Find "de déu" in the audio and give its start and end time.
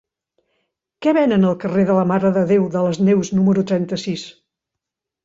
2.37-2.65